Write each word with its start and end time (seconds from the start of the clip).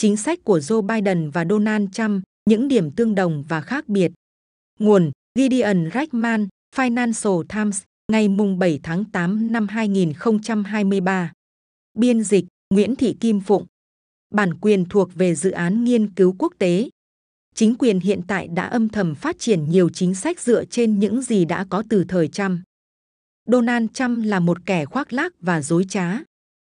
chính 0.00 0.16
sách 0.16 0.44
của 0.44 0.58
Joe 0.58 0.82
Biden 0.82 1.30
và 1.30 1.44
Donald 1.50 1.88
Trump, 1.92 2.22
những 2.50 2.68
điểm 2.68 2.90
tương 2.90 3.14
đồng 3.14 3.44
và 3.48 3.60
khác 3.60 3.88
biệt. 3.88 4.12
Nguồn 4.78 5.10
Gideon 5.38 5.90
Rachman, 5.94 6.48
Financial 6.76 7.42
Times, 7.42 7.82
ngày 8.12 8.28
7 8.58 8.80
tháng 8.82 9.04
8 9.04 9.52
năm 9.52 9.68
2023. 9.68 11.32
Biên 11.98 12.22
dịch 12.22 12.44
Nguyễn 12.74 12.96
Thị 12.96 13.16
Kim 13.20 13.40
Phụng. 13.40 13.66
Bản 14.34 14.54
quyền 14.60 14.84
thuộc 14.84 15.14
về 15.14 15.34
dự 15.34 15.50
án 15.50 15.84
nghiên 15.84 16.14
cứu 16.14 16.34
quốc 16.38 16.52
tế. 16.58 16.88
Chính 17.54 17.74
quyền 17.74 18.00
hiện 18.00 18.20
tại 18.28 18.48
đã 18.48 18.66
âm 18.66 18.88
thầm 18.88 19.14
phát 19.14 19.38
triển 19.38 19.70
nhiều 19.70 19.88
chính 19.88 20.14
sách 20.14 20.40
dựa 20.40 20.64
trên 20.64 20.98
những 20.98 21.22
gì 21.22 21.44
đã 21.44 21.66
có 21.70 21.82
từ 21.88 22.04
thời 22.08 22.28
Trump. 22.28 22.60
Donald 23.46 23.86
Trump 23.94 24.18
là 24.24 24.40
một 24.40 24.66
kẻ 24.66 24.84
khoác 24.84 25.12
lác 25.12 25.32
và 25.40 25.62
dối 25.62 25.84
trá. 25.88 26.18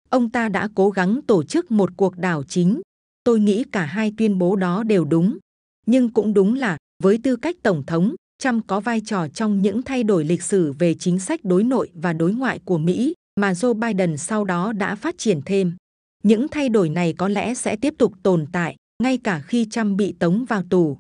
Ông 0.10 0.30
ta 0.30 0.50
đã 0.50 0.70
cố 0.76 0.90
gắng 0.90 1.20
tổ 1.28 1.44
chức 1.44 1.72
một 1.72 1.90
cuộc 1.98 2.18
đảo 2.18 2.44
chính. 2.44 2.82
Tôi 3.28 3.40
nghĩ 3.40 3.64
cả 3.72 3.86
hai 3.86 4.14
tuyên 4.18 4.38
bố 4.38 4.56
đó 4.56 4.84
đều 4.84 5.06
đúng. 5.06 5.38
Nhưng 5.86 6.10
cũng 6.10 6.34
đúng 6.34 6.54
là, 6.54 6.78
với 7.04 7.20
tư 7.24 7.36
cách 7.36 7.56
Tổng 7.64 7.84
thống, 7.86 8.16
Trump 8.40 8.68
có 8.68 8.80
vai 8.80 9.02
trò 9.06 9.28
trong 9.28 9.62
những 9.62 9.84
thay 9.84 10.04
đổi 10.04 10.26
lịch 10.26 10.44
sử 10.44 10.72
về 10.72 10.94
chính 10.94 11.20
sách 11.20 11.40
đối 11.44 11.64
nội 11.64 11.90
và 11.94 12.14
đối 12.14 12.34
ngoại 12.34 12.60
của 12.66 12.78
Mỹ 12.78 13.14
mà 13.40 13.52
Joe 13.52 13.74
Biden 13.74 14.18
sau 14.18 14.46
đó 14.46 14.74
đã 14.74 14.96
phát 14.96 15.18
triển 15.18 15.42
thêm. 15.46 15.74
Những 16.24 16.48
thay 16.48 16.70
đổi 16.70 16.90
này 16.90 17.14
có 17.14 17.28
lẽ 17.28 17.54
sẽ 17.54 17.76
tiếp 17.76 17.94
tục 17.98 18.14
tồn 18.24 18.46
tại, 18.52 18.76
ngay 19.04 19.18
cả 19.18 19.40
khi 19.40 19.68
Trump 19.72 19.98
bị 19.98 20.16
tống 20.20 20.46
vào 20.46 20.64
tù. 20.70 20.98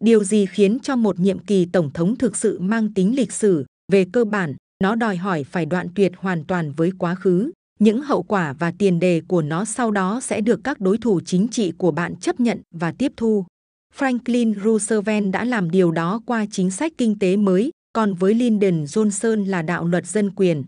Điều 0.00 0.24
gì 0.24 0.46
khiến 0.46 0.78
cho 0.82 0.96
một 0.96 1.20
nhiệm 1.20 1.38
kỳ 1.38 1.66
tổng 1.72 1.90
thống 1.92 2.16
thực 2.16 2.36
sự 2.36 2.60
mang 2.60 2.94
tính 2.94 3.16
lịch 3.16 3.32
sử? 3.32 3.64
Về 3.92 4.06
cơ 4.12 4.24
bản, 4.24 4.54
nó 4.82 4.94
đòi 4.94 5.16
hỏi 5.16 5.44
phải 5.44 5.66
đoạn 5.66 5.88
tuyệt 5.94 6.12
hoàn 6.16 6.44
toàn 6.44 6.72
với 6.72 6.92
quá 6.98 7.14
khứ. 7.14 7.50
Những 7.84 8.02
hậu 8.02 8.22
quả 8.22 8.52
và 8.52 8.72
tiền 8.78 9.00
đề 9.00 9.22
của 9.28 9.42
nó 9.42 9.64
sau 9.64 9.90
đó 9.90 10.20
sẽ 10.22 10.40
được 10.40 10.60
các 10.64 10.80
đối 10.80 10.98
thủ 10.98 11.20
chính 11.20 11.48
trị 11.48 11.72
của 11.78 11.90
bạn 11.90 12.16
chấp 12.16 12.40
nhận 12.40 12.60
và 12.70 12.92
tiếp 12.92 13.12
thu. 13.16 13.44
Franklin 13.98 14.54
Roosevelt 14.64 15.30
đã 15.32 15.44
làm 15.44 15.70
điều 15.70 15.90
đó 15.90 16.20
qua 16.26 16.46
chính 16.50 16.70
sách 16.70 16.92
kinh 16.98 17.18
tế 17.18 17.36
mới, 17.36 17.70
còn 17.92 18.14
với 18.14 18.34
Lyndon 18.34 18.84
Johnson 18.84 19.46
là 19.46 19.62
đạo 19.62 19.84
luật 19.86 20.06
dân 20.06 20.30
quyền. 20.30 20.64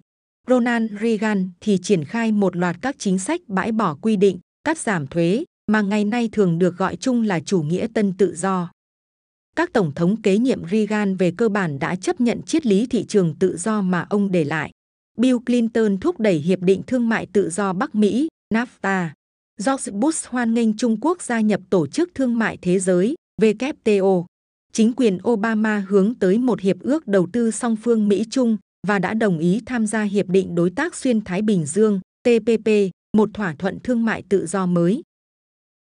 Ronald 0.48 0.92
Reagan 1.02 1.50
thì 1.60 1.78
triển 1.82 2.04
khai 2.04 2.32
một 2.32 2.56
loạt 2.56 2.76
các 2.82 2.96
chính 2.98 3.18
sách 3.18 3.40
bãi 3.46 3.72
bỏ 3.72 3.96
quy 4.02 4.16
định, 4.16 4.38
cắt 4.64 4.78
giảm 4.78 5.06
thuế, 5.06 5.44
mà 5.72 5.80
ngày 5.80 6.04
nay 6.04 6.28
thường 6.32 6.58
được 6.58 6.76
gọi 6.76 6.96
chung 6.96 7.22
là 7.22 7.40
chủ 7.40 7.62
nghĩa 7.62 7.86
tân 7.94 8.12
tự 8.12 8.34
do. 8.36 8.70
Các 9.56 9.72
tổng 9.72 9.92
thống 9.94 10.22
kế 10.22 10.38
nhiệm 10.38 10.68
Reagan 10.70 11.16
về 11.16 11.32
cơ 11.36 11.48
bản 11.48 11.78
đã 11.78 11.96
chấp 11.96 12.20
nhận 12.20 12.42
triết 12.42 12.66
lý 12.66 12.86
thị 12.86 13.04
trường 13.04 13.34
tự 13.34 13.56
do 13.56 13.82
mà 13.82 14.06
ông 14.10 14.32
để 14.32 14.44
lại. 14.44 14.70
Bill 15.16 15.36
Clinton 15.46 15.98
thúc 15.98 16.20
đẩy 16.20 16.34
Hiệp 16.34 16.60
định 16.60 16.82
Thương 16.86 17.08
mại 17.08 17.26
Tự 17.26 17.50
do 17.50 17.72
Bắc 17.72 17.94
Mỹ, 17.94 18.28
NAFTA. 18.54 19.08
George 19.66 19.92
Bush 19.92 20.26
hoan 20.26 20.54
nghênh 20.54 20.76
Trung 20.76 21.00
Quốc 21.00 21.22
gia 21.22 21.40
nhập 21.40 21.60
Tổ 21.70 21.86
chức 21.86 22.14
Thương 22.14 22.38
mại 22.38 22.58
Thế 22.62 22.78
giới, 22.78 23.14
WTO. 23.42 24.24
Chính 24.72 24.92
quyền 24.92 25.18
Obama 25.28 25.84
hướng 25.88 26.14
tới 26.14 26.38
một 26.38 26.60
hiệp 26.60 26.80
ước 26.80 27.06
đầu 27.06 27.28
tư 27.32 27.50
song 27.50 27.76
phương 27.76 28.08
Mỹ-Trung 28.08 28.56
và 28.86 28.98
đã 28.98 29.14
đồng 29.14 29.38
ý 29.38 29.60
tham 29.66 29.86
gia 29.86 30.02
Hiệp 30.02 30.28
định 30.28 30.54
Đối 30.54 30.70
tác 30.70 30.94
Xuyên 30.94 31.24
Thái 31.24 31.42
Bình 31.42 31.66
Dương, 31.66 32.00
TPP, 32.22 32.70
một 33.16 33.30
thỏa 33.34 33.54
thuận 33.58 33.78
thương 33.80 34.04
mại 34.04 34.22
tự 34.28 34.46
do 34.46 34.66
mới. 34.66 35.02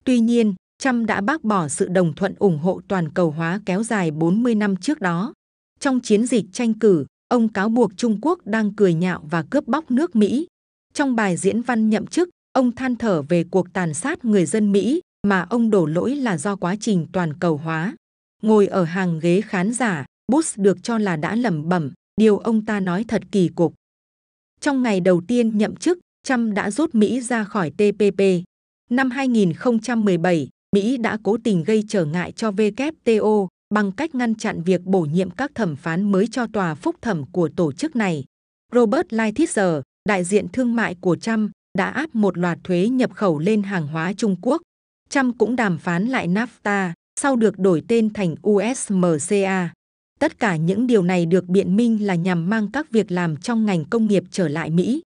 Tuy 0.05 0.21
nhiên, 0.21 0.55
Trump 0.79 1.07
đã 1.07 1.21
bác 1.21 1.45
bỏ 1.45 1.69
sự 1.69 1.89
đồng 1.89 2.15
thuận 2.15 2.35
ủng 2.39 2.59
hộ 2.59 2.81
toàn 2.89 3.13
cầu 3.13 3.31
hóa 3.31 3.61
kéo 3.67 3.83
dài 3.83 4.11
40 4.11 4.55
năm 4.55 4.77
trước 4.77 5.01
đó. 5.01 5.33
Trong 5.81 6.01
chiến 6.01 6.27
dịch 6.27 6.45
tranh 6.53 6.75
cử, 6.75 7.05
ông 7.33 7.49
cáo 7.49 7.69
buộc 7.69 7.93
Trung 7.97 8.19
Quốc 8.23 8.47
đang 8.47 8.75
cười 8.75 8.95
nhạo 8.95 9.23
và 9.31 9.43
cướp 9.43 9.67
bóc 9.67 9.91
nước 9.91 10.17
Mỹ. 10.17 10.47
Trong 10.95 11.17
bài 11.17 11.37
diễn 11.37 11.63
văn 11.63 11.91
nhậm 11.91 12.07
chức, 12.07 12.29
ông 12.53 12.73
than 12.73 12.97
thở 12.97 13.23
về 13.23 13.45
cuộc 13.51 13.73
tàn 13.73 13.95
sát 13.95 14.25
người 14.25 14.47
dân 14.47 14.73
Mỹ 14.73 15.01
mà 15.27 15.47
ông 15.51 15.71
đổ 15.71 15.87
lỗi 15.87 16.17
là 16.17 16.39
do 16.39 16.57
quá 16.57 16.77
trình 16.81 17.07
toàn 17.13 17.39
cầu 17.39 17.57
hóa. 17.57 17.95
Ngồi 18.43 18.67
ở 18.67 18.85
hàng 18.85 19.19
ghế 19.19 19.41
khán 19.41 19.73
giả, 19.73 20.05
Bush 20.33 20.59
được 20.59 20.83
cho 20.83 20.99
là 20.99 21.17
đã 21.17 21.37
lẩm 21.37 21.69
bẩm, 21.69 21.93
điều 22.17 22.39
ông 22.39 22.65
ta 22.65 22.81
nói 22.81 23.05
thật 23.09 23.23
kỳ 23.33 23.49
cục. 23.49 23.75
Trong 24.61 24.83
ngày 24.83 25.01
đầu 25.01 25.23
tiên 25.29 25.59
nhậm 25.59 25.77
chức, 25.77 25.99
Trump 26.25 26.55
đã 26.55 26.71
rút 26.71 26.95
Mỹ 26.95 27.21
ra 27.21 27.45
khỏi 27.45 27.71
TPP. 27.71 28.23
Năm 28.91 29.11
2017, 29.11 30.49
Mỹ 30.77 30.97
đã 30.97 31.19
cố 31.23 31.37
tình 31.45 31.65
gây 31.65 31.85
trở 31.89 32.05
ngại 32.05 32.33
cho 32.33 32.51
WTO 32.51 33.49
bằng 33.73 33.93
cách 33.93 34.15
ngăn 34.15 34.35
chặn 34.35 34.63
việc 34.63 34.85
bổ 34.85 35.01
nhiệm 35.01 35.31
các 35.31 35.51
thẩm 35.55 35.77
phán 35.77 36.13
mới 36.13 36.27
cho 36.31 36.47
tòa 36.47 36.75
phúc 36.75 36.97
thẩm 37.03 37.25
của 37.33 37.49
tổ 37.57 37.73
chức 37.73 37.97
này. 37.97 38.25
Robert 38.73 39.07
Lighthizer, 39.07 39.83
đại 40.09 40.25
diện 40.25 40.49
thương 40.53 40.75
mại 40.77 40.97
của 41.01 41.17
Trump, 41.17 41.51
đã 41.79 41.87
áp 41.87 42.15
một 42.15 42.39
loạt 42.39 42.59
thuế 42.65 42.89
nhập 42.89 43.15
khẩu 43.15 43.39
lên 43.39 43.63
hàng 43.63 43.87
hóa 43.87 44.13
Trung 44.13 44.37
Quốc. 44.43 44.63
Trump 45.09 45.39
cũng 45.39 45.57
đàm 45.57 45.79
phán 45.79 46.07
lại 46.07 46.29
NAFTA, 46.29 46.93
sau 47.21 47.37
được 47.37 47.59
đổi 47.59 47.83
tên 47.89 48.13
thành 48.13 48.35
USMCA. 48.49 49.73
Tất 50.21 50.39
cả 50.39 50.57
những 50.57 50.87
điều 50.87 51.03
này 51.03 51.27
được 51.27 51.47
biện 51.47 51.77
minh 51.77 52.07
là 52.07 52.15
nhằm 52.15 52.51
mang 52.51 52.73
các 52.73 52.91
việc 52.91 53.11
làm 53.11 53.37
trong 53.37 53.67
ngành 53.67 53.85
công 53.85 54.07
nghiệp 54.07 54.25
trở 54.31 54.49
lại 54.49 54.71
Mỹ. 54.71 55.03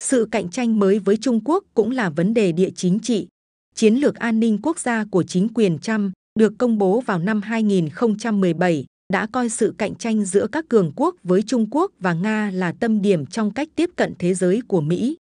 Sự 0.00 0.28
cạnh 0.30 0.50
tranh 0.50 0.78
mới 0.78 0.98
với 0.98 1.16
Trung 1.16 1.40
Quốc 1.44 1.64
cũng 1.74 1.90
là 1.90 2.10
vấn 2.10 2.34
đề 2.34 2.52
địa 2.52 2.70
chính 2.76 2.98
trị. 2.98 3.28
Chiến 3.74 3.94
lược 3.94 4.14
an 4.14 4.40
ninh 4.40 4.58
quốc 4.62 4.78
gia 4.78 5.04
của 5.04 5.22
chính 5.22 5.48
quyền 5.54 5.78
Trump 5.78 6.12
được 6.38 6.52
công 6.58 6.78
bố 6.78 7.00
vào 7.00 7.18
năm 7.18 7.42
2017 7.42 8.84
đã 9.12 9.26
coi 9.32 9.48
sự 9.48 9.74
cạnh 9.78 9.94
tranh 9.94 10.24
giữa 10.24 10.46
các 10.46 10.64
cường 10.68 10.92
quốc 10.96 11.14
với 11.22 11.42
Trung 11.42 11.66
Quốc 11.70 11.92
và 12.00 12.12
Nga 12.12 12.50
là 12.54 12.72
tâm 12.72 13.02
điểm 13.02 13.26
trong 13.26 13.50
cách 13.50 13.68
tiếp 13.74 13.90
cận 13.96 14.14
thế 14.18 14.34
giới 14.34 14.62
của 14.68 14.80
Mỹ. 14.80 15.16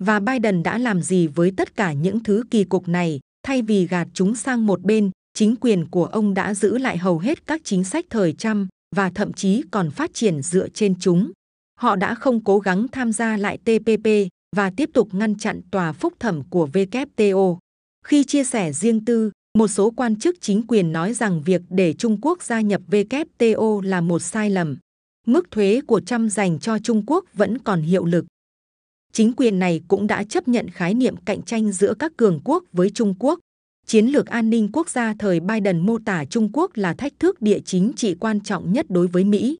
Và 0.00 0.20
Biden 0.20 0.62
đã 0.62 0.78
làm 0.78 1.02
gì 1.02 1.26
với 1.26 1.52
tất 1.56 1.76
cả 1.76 1.92
những 1.92 2.20
thứ 2.20 2.44
kỳ 2.50 2.64
cục 2.64 2.88
này, 2.88 3.20
thay 3.42 3.62
vì 3.62 3.86
gạt 3.86 4.08
chúng 4.14 4.34
sang 4.34 4.66
một 4.66 4.82
bên, 4.82 5.10
chính 5.34 5.56
quyền 5.56 5.88
của 5.88 6.04
ông 6.04 6.34
đã 6.34 6.54
giữ 6.54 6.78
lại 6.78 6.98
hầu 6.98 7.18
hết 7.18 7.46
các 7.46 7.60
chính 7.64 7.84
sách 7.84 8.04
thời 8.10 8.32
Trump 8.32 8.68
và 8.96 9.10
thậm 9.10 9.32
chí 9.32 9.62
còn 9.70 9.90
phát 9.90 10.14
triển 10.14 10.42
dựa 10.42 10.68
trên 10.68 10.94
chúng. 10.98 11.30
Họ 11.80 11.96
đã 11.96 12.14
không 12.14 12.44
cố 12.44 12.58
gắng 12.58 12.86
tham 12.92 13.12
gia 13.12 13.36
lại 13.36 13.58
TPP 13.58 14.08
và 14.56 14.70
tiếp 14.76 14.90
tục 14.94 15.14
ngăn 15.14 15.34
chặn 15.34 15.60
tòa 15.70 15.92
phúc 15.92 16.14
thẩm 16.18 16.42
của 16.50 16.68
WTO. 16.72 17.58
Khi 18.04 18.24
chia 18.24 18.44
sẻ 18.44 18.72
riêng 18.72 19.04
tư, 19.04 19.30
một 19.56 19.68
số 19.68 19.90
quan 19.90 20.16
chức 20.16 20.36
chính 20.40 20.62
quyền 20.68 20.92
nói 20.92 21.14
rằng 21.14 21.42
việc 21.42 21.62
để 21.70 21.92
Trung 21.92 22.18
Quốc 22.20 22.42
gia 22.42 22.60
nhập 22.60 22.82
WTO 22.90 23.80
là 23.80 24.00
một 24.00 24.18
sai 24.18 24.50
lầm. 24.50 24.76
Mức 25.26 25.50
thuế 25.50 25.80
của 25.86 26.00
Trump 26.00 26.32
dành 26.32 26.58
cho 26.58 26.78
Trung 26.78 27.02
Quốc 27.06 27.24
vẫn 27.34 27.58
còn 27.58 27.82
hiệu 27.82 28.04
lực. 28.04 28.24
Chính 29.12 29.32
quyền 29.32 29.58
này 29.58 29.80
cũng 29.88 30.06
đã 30.06 30.24
chấp 30.24 30.48
nhận 30.48 30.70
khái 30.70 30.94
niệm 30.94 31.16
cạnh 31.24 31.42
tranh 31.42 31.72
giữa 31.72 31.94
các 31.94 32.12
cường 32.16 32.40
quốc 32.44 32.64
với 32.72 32.90
Trung 32.90 33.14
Quốc. 33.18 33.40
Chiến 33.86 34.06
lược 34.06 34.26
an 34.26 34.50
ninh 34.50 34.68
quốc 34.72 34.90
gia 34.90 35.14
thời 35.18 35.40
Biden 35.40 35.78
mô 35.78 35.98
tả 35.98 36.24
Trung 36.24 36.50
Quốc 36.52 36.70
là 36.74 36.94
thách 36.94 37.12
thức 37.18 37.42
địa 37.42 37.58
chính 37.64 37.92
trị 37.96 38.14
quan 38.14 38.40
trọng 38.40 38.72
nhất 38.72 38.86
đối 38.88 39.06
với 39.06 39.24
Mỹ. 39.24 39.56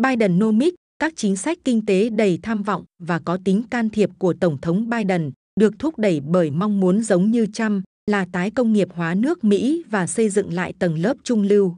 Biden 0.00 0.38
nomic, 0.38 0.74
các 0.98 1.12
chính 1.16 1.36
sách 1.36 1.58
kinh 1.64 1.86
tế 1.86 2.08
đầy 2.08 2.38
tham 2.42 2.62
vọng 2.62 2.84
và 2.98 3.18
có 3.18 3.38
tính 3.44 3.62
can 3.70 3.90
thiệp 3.90 4.10
của 4.18 4.34
Tổng 4.40 4.58
thống 4.60 4.90
Biden 4.90 5.30
được 5.60 5.74
thúc 5.78 5.98
đẩy 5.98 6.20
bởi 6.20 6.50
mong 6.50 6.80
muốn 6.80 7.02
giống 7.02 7.30
như 7.30 7.46
Trump 7.46 7.84
là 8.06 8.26
tái 8.32 8.50
công 8.50 8.72
nghiệp 8.72 8.88
hóa 8.94 9.14
nước 9.14 9.44
Mỹ 9.44 9.84
và 9.90 10.06
xây 10.06 10.28
dựng 10.28 10.52
lại 10.52 10.72
tầng 10.78 10.98
lớp 10.98 11.16
trung 11.24 11.42
lưu. 11.42 11.74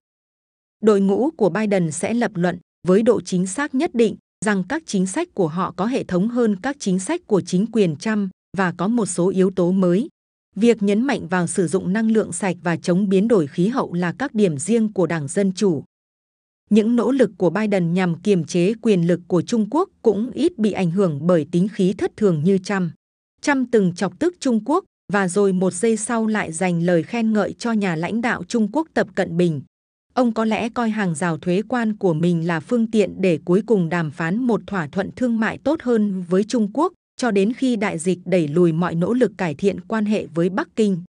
Đội 0.83 1.01
ngũ 1.01 1.31
của 1.31 1.49
Biden 1.49 1.93
sẽ 1.93 2.15
lập 2.15 2.31
luận 2.35 2.59
với 2.87 3.03
độ 3.03 3.21
chính 3.21 3.47
xác 3.47 3.75
nhất 3.75 3.95
định 3.95 4.17
rằng 4.45 4.65
các 4.69 4.83
chính 4.87 5.07
sách 5.07 5.29
của 5.35 5.49
họ 5.49 5.75
có 5.77 5.87
hệ 5.87 6.05
thống 6.05 6.29
hơn 6.29 6.57
các 6.62 6.77
chính 6.81 6.99
sách 6.99 7.21
của 7.27 7.41
chính 7.41 7.67
quyền 7.73 7.97
Trump 7.97 8.31
và 8.57 8.73
có 8.77 8.89
một 8.89 9.07
số 9.07 9.29
yếu 9.29 9.51
tố 9.51 9.73
mới. 9.73 10.09
Việc 10.57 10.83
nhấn 10.83 11.03
mạnh 11.03 11.29
vào 11.29 11.47
sử 11.47 11.67
dụng 11.67 11.93
năng 11.93 12.11
lượng 12.11 12.33
sạch 12.33 12.56
và 12.62 12.77
chống 12.77 13.09
biến 13.09 13.29
đổi 13.29 13.47
khí 13.47 13.69
hậu 13.69 13.93
là 13.93 14.15
các 14.19 14.35
điểm 14.35 14.59
riêng 14.59 14.93
của 14.93 15.06
Đảng 15.06 15.29
Dân 15.29 15.53
Chủ. 15.53 15.85
Những 16.71 16.97
nỗ 16.97 17.11
lực 17.11 17.31
của 17.39 17.51
Biden 17.51 17.95
nhằm 17.95 18.21
kiềm 18.21 18.45
chế 18.45 18.75
quyền 18.83 19.06
lực 19.06 19.21
của 19.29 19.43
Trung 19.43 19.71
Quốc 19.71 19.89
cũng 20.03 20.31
ít 20.31 20.59
bị 20.59 20.73
ảnh 20.73 20.91
hưởng 20.91 21.27
bởi 21.27 21.47
tính 21.53 21.69
khí 21.69 21.95
thất 21.99 22.12
thường 22.17 22.45
như 22.45 22.59
Trump. 22.59 22.93
Trump 23.43 23.69
từng 23.73 23.95
chọc 23.95 24.19
tức 24.19 24.35
Trung 24.41 24.65
Quốc 24.65 24.85
và 25.13 25.29
rồi 25.29 25.53
một 25.53 25.73
giây 25.73 25.97
sau 25.97 26.27
lại 26.27 26.53
dành 26.53 26.83
lời 26.83 27.03
khen 27.03 27.33
ngợi 27.33 27.53
cho 27.53 27.73
nhà 27.73 27.97
lãnh 27.97 28.21
đạo 28.21 28.45
Trung 28.49 28.69
Quốc 28.73 28.89
Tập 28.95 29.06
Cận 29.15 29.37
Bình. 29.37 29.62
Ông 30.15 30.33
có 30.33 30.45
lẽ 30.45 30.69
coi 30.69 30.91
hàng 30.91 31.15
rào 31.15 31.39
thuế 31.39 31.62
quan 31.69 31.97
của 31.97 32.15
mình 32.15 32.47
là 32.47 32.61
phương 32.61 32.91
tiện 32.91 33.15
để 33.21 33.39
cuối 33.45 33.62
cùng 33.67 33.89
đàm 33.89 34.11
phán 34.11 34.39
một 34.39 34.61
thỏa 34.67 34.87
thuận 34.87 35.11
thương 35.17 35.41
mại 35.41 35.59
tốt 35.59 35.83
hơn 35.83 36.25
với 36.29 36.45
Trung 36.45 36.71
Quốc, 36.75 36.93
cho 37.17 37.31
đến 37.31 37.53
khi 37.53 37.77
đại 37.77 37.99
dịch 37.99 38.19
đẩy 38.25 38.49
lùi 38.49 38.73
mọi 38.73 38.95
nỗ 38.95 39.12
lực 39.12 39.33
cải 39.39 39.55
thiện 39.55 39.81
quan 39.81 40.05
hệ 40.05 40.27
với 40.27 40.49
Bắc 40.49 40.69
Kinh. 40.77 41.03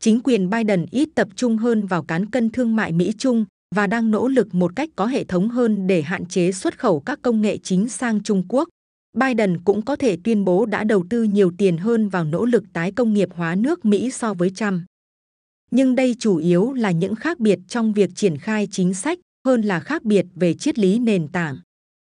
Chính 0.00 0.20
quyền 0.20 0.50
Biden 0.50 0.86
ít 0.90 1.08
tập 1.14 1.28
trung 1.36 1.56
hơn 1.56 1.86
vào 1.86 2.02
cán 2.02 2.30
cân 2.30 2.50
thương 2.50 2.76
mại 2.76 2.92
Mỹ-Trung 2.92 3.44
và 3.74 3.86
đang 3.86 4.10
nỗ 4.10 4.28
lực 4.28 4.54
một 4.54 4.76
cách 4.76 4.88
có 4.96 5.06
hệ 5.06 5.24
thống 5.24 5.48
hơn 5.48 5.86
để 5.86 6.02
hạn 6.02 6.26
chế 6.26 6.52
xuất 6.52 6.78
khẩu 6.78 7.00
các 7.00 7.18
công 7.22 7.40
nghệ 7.40 7.58
chính 7.58 7.88
sang 7.88 8.22
Trung 8.22 8.42
Quốc. 8.48 8.68
Biden 9.14 9.58
cũng 9.64 9.82
có 9.82 9.96
thể 9.96 10.16
tuyên 10.24 10.44
bố 10.44 10.66
đã 10.66 10.84
đầu 10.84 11.04
tư 11.10 11.22
nhiều 11.22 11.52
tiền 11.58 11.76
hơn 11.76 12.08
vào 12.08 12.24
nỗ 12.24 12.44
lực 12.44 12.64
tái 12.72 12.92
công 12.92 13.12
nghiệp 13.12 13.28
hóa 13.34 13.54
nước 13.54 13.84
Mỹ 13.84 14.10
so 14.10 14.34
với 14.34 14.50
Trump. 14.50 14.82
Nhưng 15.70 15.94
đây 15.94 16.16
chủ 16.18 16.36
yếu 16.36 16.72
là 16.72 16.90
những 16.90 17.14
khác 17.14 17.40
biệt 17.40 17.58
trong 17.68 17.92
việc 17.92 18.10
triển 18.14 18.38
khai 18.38 18.68
chính 18.70 18.94
sách 18.94 19.18
hơn 19.46 19.62
là 19.62 19.80
khác 19.80 20.02
biệt 20.02 20.26
về 20.34 20.54
triết 20.54 20.78
lý 20.78 20.98
nền 20.98 21.28
tảng. 21.28 21.56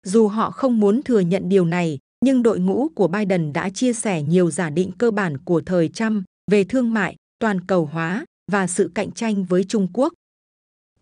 Dù 0.07 0.27
họ 0.27 0.51
không 0.51 0.79
muốn 0.79 1.03
thừa 1.03 1.19
nhận 1.19 1.49
điều 1.49 1.65
này, 1.65 1.97
nhưng 2.25 2.43
đội 2.43 2.59
ngũ 2.59 2.89
của 2.95 3.07
Biden 3.07 3.53
đã 3.53 3.69
chia 3.69 3.93
sẻ 3.93 4.23
nhiều 4.23 4.51
giả 4.51 4.69
định 4.69 4.91
cơ 4.97 5.11
bản 5.11 5.37
của 5.37 5.61
thời 5.65 5.89
Trump 5.89 6.23
về 6.51 6.63
thương 6.63 6.93
mại, 6.93 7.15
toàn 7.39 7.61
cầu 7.61 7.85
hóa 7.85 8.25
và 8.51 8.67
sự 8.67 8.91
cạnh 8.95 9.11
tranh 9.11 9.43
với 9.43 9.63
Trung 9.63 9.87
Quốc. 9.93 10.13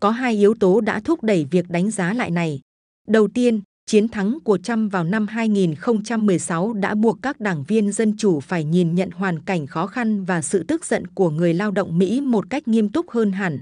Có 0.00 0.10
hai 0.10 0.34
yếu 0.34 0.54
tố 0.54 0.80
đã 0.80 1.00
thúc 1.00 1.22
đẩy 1.22 1.44
việc 1.44 1.68
đánh 1.68 1.90
giá 1.90 2.12
lại 2.12 2.30
này. 2.30 2.60
Đầu 3.08 3.28
tiên, 3.28 3.60
chiến 3.90 4.08
thắng 4.08 4.38
của 4.44 4.58
Trump 4.58 4.92
vào 4.92 5.04
năm 5.04 5.26
2016 5.26 6.72
đã 6.72 6.94
buộc 6.94 7.18
các 7.22 7.40
đảng 7.40 7.64
viên 7.64 7.92
dân 7.92 8.16
chủ 8.16 8.40
phải 8.40 8.64
nhìn 8.64 8.94
nhận 8.94 9.10
hoàn 9.10 9.42
cảnh 9.42 9.66
khó 9.66 9.86
khăn 9.86 10.24
và 10.24 10.42
sự 10.42 10.64
tức 10.68 10.84
giận 10.84 11.06
của 11.06 11.30
người 11.30 11.54
lao 11.54 11.70
động 11.70 11.98
Mỹ 11.98 12.20
một 12.20 12.50
cách 12.50 12.68
nghiêm 12.68 12.88
túc 12.88 13.10
hơn 13.10 13.32
hẳn. 13.32 13.58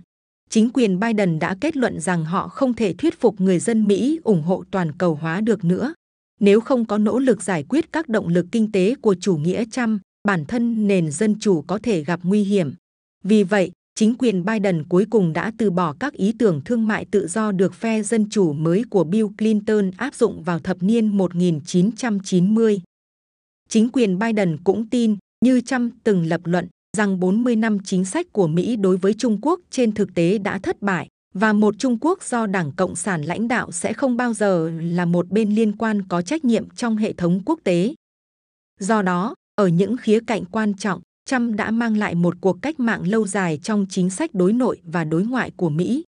Chính 0.51 0.71
quyền 0.71 1.01
Biden 1.01 1.39
đã 1.39 1.57
kết 1.61 1.77
luận 1.77 2.01
rằng 2.01 2.25
họ 2.25 2.49
không 2.49 2.75
thể 2.75 2.95
thuyết 2.99 3.21
phục 3.21 3.41
người 3.41 3.59
dân 3.59 3.85
Mỹ 3.85 4.21
ủng 4.25 4.43
hộ 4.43 4.65
toàn 4.71 4.93
cầu 4.99 5.15
hóa 5.15 5.41
được 5.41 5.65
nữa. 5.65 5.95
Nếu 6.41 6.61
không 6.61 6.85
có 6.85 6.99
nỗ 6.99 7.19
lực 7.19 7.43
giải 7.43 7.65
quyết 7.69 7.93
các 7.93 8.09
động 8.09 8.29
lực 8.29 8.47
kinh 8.53 8.73
tế 8.73 8.95
của 8.95 9.15
chủ 9.21 9.37
nghĩa 9.37 9.65
Trump, 9.71 10.01
bản 10.29 10.45
thân 10.45 10.87
nền 10.87 11.11
dân 11.11 11.39
chủ 11.41 11.63
có 11.63 11.79
thể 11.83 12.05
gặp 12.05 12.21
nguy 12.23 12.45
hiểm. 12.45 12.75
Vì 13.25 13.43
vậy, 13.43 13.71
chính 13.99 14.15
quyền 14.19 14.45
Biden 14.45 14.85
cuối 14.89 15.06
cùng 15.11 15.33
đã 15.33 15.53
từ 15.59 15.71
bỏ 15.71 15.95
các 16.00 16.12
ý 16.12 16.33
tưởng 16.39 16.61
thương 16.65 16.87
mại 16.87 17.05
tự 17.05 17.27
do 17.27 17.53
được 17.53 17.75
phe 17.75 18.03
dân 18.03 18.31
chủ 18.31 18.53
mới 18.53 18.85
của 18.91 19.05
Bill 19.05 19.27
Clinton 19.39 19.91
áp 19.97 20.15
dụng 20.15 20.43
vào 20.43 20.59
thập 20.59 20.77
niên 20.81 21.09
1990. 21.17 22.81
Chính 23.69 23.89
quyền 23.89 24.19
Biden 24.19 24.56
cũng 24.65 24.89
tin, 24.89 25.17
như 25.45 25.61
Trump 25.61 25.95
từng 26.05 26.27
lập 26.27 26.41
luận, 26.45 26.69
rằng 26.97 27.21
40 27.21 27.56
năm 27.56 27.79
chính 27.85 28.05
sách 28.05 28.27
của 28.33 28.47
Mỹ 28.47 28.77
đối 28.77 28.97
với 28.97 29.15
Trung 29.15 29.39
Quốc 29.43 29.61
trên 29.71 29.93
thực 29.93 30.15
tế 30.15 30.39
đã 30.39 30.59
thất 30.59 30.83
bại 30.83 31.09
và 31.35 31.53
một 31.53 31.75
Trung 31.79 31.99
Quốc 32.01 32.23
do 32.23 32.47
Đảng 32.47 32.73
Cộng 32.73 32.97
sản 32.97 33.23
lãnh 33.23 33.49
đạo 33.49 33.73
sẽ 33.73 33.93
không 33.93 34.17
bao 34.17 34.35
giờ 34.35 34.71
là 34.81 35.05
một 35.05 35.31
bên 35.31 35.55
liên 35.55 35.77
quan 35.77 36.03
có 36.09 36.23
trách 36.23 36.44
nhiệm 36.44 36.71
trong 36.71 36.97
hệ 36.97 37.12
thống 37.12 37.41
quốc 37.44 37.61
tế. 37.65 37.94
Do 38.81 39.03
đó, 39.03 39.35
ở 39.55 39.69
những 39.69 39.97
khía 39.97 40.21
cạnh 40.27 40.44
quan 40.44 40.75
trọng, 40.75 41.01
Trump 41.29 41.55
đã 41.57 41.71
mang 41.71 41.97
lại 41.97 42.15
một 42.15 42.35
cuộc 42.41 42.59
cách 42.63 42.81
mạng 42.81 43.03
lâu 43.07 43.27
dài 43.27 43.59
trong 43.63 43.87
chính 43.91 44.11
sách 44.11 44.35
đối 44.35 44.53
nội 44.53 44.81
và 44.85 45.05
đối 45.05 45.25
ngoại 45.25 45.51
của 45.57 45.69
Mỹ. 45.69 46.05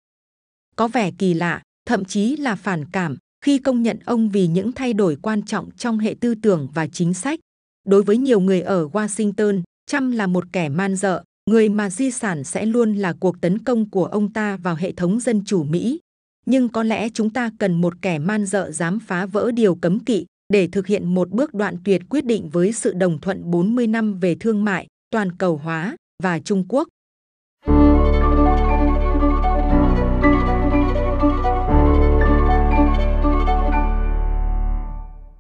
Có 0.77 0.89
vẻ 0.89 1.11
kỳ 1.19 1.35
lạ, 1.35 1.63
thậm 1.87 2.05
chí 2.05 2.37
là 2.37 2.55
phản 2.55 2.85
cảm 2.93 3.17
khi 3.45 3.59
công 3.59 3.83
nhận 3.83 3.99
ông 4.05 4.29
vì 4.29 4.47
những 4.47 4.73
thay 4.73 4.93
đổi 4.93 5.17
quan 5.23 5.43
trọng 5.43 5.71
trong 5.71 5.99
hệ 5.99 6.15
tư 6.21 6.35
tưởng 6.35 6.69
và 6.75 6.87
chính 6.87 7.15
sách. 7.15 7.41
Đối 7.87 8.03
với 8.03 8.17
nhiều 8.17 8.41
người 8.41 8.61
ở 8.61 8.87
Washington, 8.87 9.63
Trump 9.87 10.15
là 10.15 10.27
một 10.27 10.45
kẻ 10.53 10.69
man 10.69 10.97
dợ, 10.97 11.23
người 11.51 11.69
mà 11.69 11.91
di 11.91 12.11
sản 12.11 12.45
sẽ 12.45 12.67
luôn 12.67 12.95
là 12.95 13.13
cuộc 13.21 13.41
tấn 13.41 13.59
công 13.59 13.91
của 13.91 14.05
ông 14.05 14.33
ta 14.33 14.57
vào 14.57 14.75
hệ 14.75 14.93
thống 14.93 15.21
dân 15.21 15.45
chủ 15.45 15.63
Mỹ. 15.63 16.01
Nhưng 16.47 16.69
có 16.69 16.83
lẽ 16.83 17.09
chúng 17.09 17.31
ta 17.31 17.51
cần 17.59 17.81
một 17.81 17.95
kẻ 18.03 18.19
man 18.19 18.47
dợ 18.47 18.71
dám 18.71 18.99
phá 19.01 19.27
vỡ 19.27 19.51
điều 19.51 19.75
cấm 19.75 20.01
kỵ 20.01 20.27
để 20.49 20.69
thực 20.73 20.87
hiện 20.87 21.15
một 21.15 21.31
bước 21.31 21.55
đoạn 21.55 21.77
tuyệt 21.85 22.03
quyết 22.11 22.25
định 22.25 22.49
với 22.49 22.73
sự 22.73 22.93
đồng 22.93 23.21
thuận 23.21 23.51
40 23.51 23.87
năm 23.87 24.19
về 24.19 24.35
thương 24.41 24.65
mại, 24.65 24.87
toàn 25.15 25.33
cầu 25.33 25.57
hóa 25.57 25.97
và 26.23 26.39
Trung 26.39 26.65
Quốc. 26.69 26.89